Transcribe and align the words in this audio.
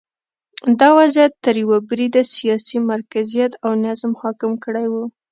دا 0.79 0.89
وضعیت 0.99 1.33
تر 1.45 1.55
یوه 1.63 1.77
بریده 1.89 2.21
سیاسي 2.35 2.77
مرکزیت 2.91 3.51
او 3.65 3.71
نظم 3.85 4.11
حاکم 4.21 4.51
کړی 4.63 4.87
و 4.91 4.95